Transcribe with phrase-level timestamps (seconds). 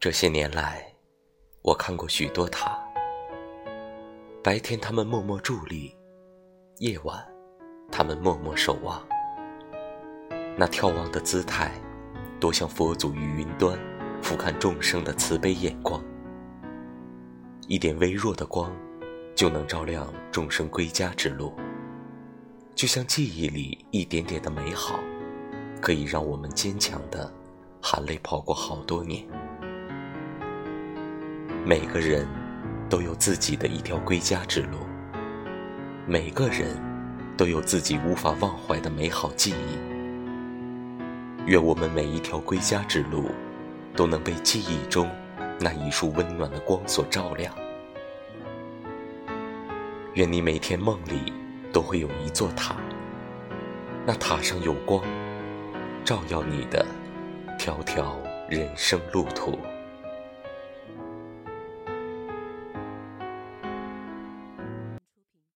[0.00, 0.82] 这些年来，
[1.60, 2.82] 我看过许多塔。
[4.42, 5.94] 白天他们默默伫立，
[6.78, 7.22] 夜晚
[7.92, 9.06] 他们默默守望。
[10.56, 11.78] 那眺望的姿态，
[12.40, 13.78] 多像佛祖于云端
[14.22, 16.02] 俯瞰众生的慈悲眼光。
[17.68, 18.74] 一点微弱的光，
[19.34, 21.52] 就能照亮众生归家之路。
[22.74, 24.98] 就像记忆里一点点的美好，
[25.78, 27.30] 可以让我们坚强的
[27.82, 29.28] 含泪跑过好多年。
[31.62, 32.26] 每个人
[32.88, 34.78] 都有自己的一条归家之路，
[36.06, 36.74] 每个人
[37.36, 39.78] 都有自己无法忘怀的美好记忆。
[41.44, 43.30] 愿我们每一条归家之路，
[43.94, 45.08] 都能被记忆中
[45.60, 47.54] 那一束温暖的光所照亮。
[50.14, 51.30] 愿你每天梦里
[51.72, 52.74] 都会有一座塔，
[54.06, 55.04] 那塔上有光，
[56.06, 56.86] 照耀你的
[57.58, 59.58] 条条人生路途。